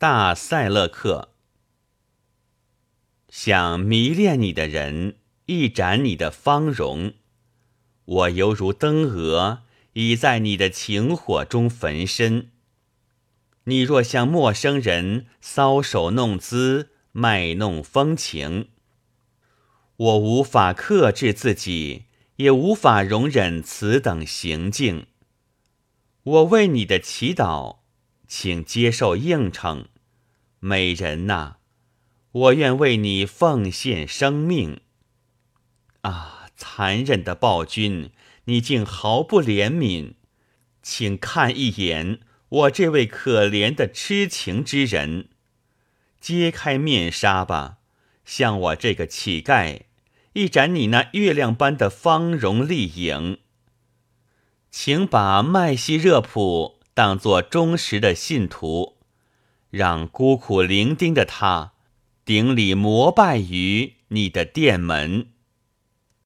[0.00, 1.30] 大塞勒克。
[3.28, 7.14] 想迷恋你的人，一展你的芳容。
[8.04, 9.62] 我犹如灯蛾，
[9.94, 12.52] 已在你的情火中焚身。
[13.64, 18.68] 你若向陌生人搔首弄姿、卖弄风情，
[19.96, 22.04] 我无法克制自己，
[22.36, 25.08] 也无法容忍此等行径。
[26.22, 27.77] 我为你的祈祷，
[28.28, 29.86] 请接受应承，
[30.60, 31.56] 美人呐，
[32.30, 34.82] 我愿为你奉献生命。
[36.02, 38.10] 啊，残忍的暴君，
[38.44, 40.12] 你竟毫不怜悯，
[40.82, 42.20] 请看一眼。
[42.50, 45.28] 我这位可怜的痴情之人，
[46.20, 47.78] 揭开面纱吧，
[48.24, 49.80] 像我这个乞丐，
[50.34, 53.38] 一展你那月亮般的芳容丽影。
[54.70, 58.96] 请把麦西热普当作忠实的信徒，
[59.70, 61.74] 让孤苦伶仃的他
[62.24, 65.28] 顶礼膜拜于你的殿门。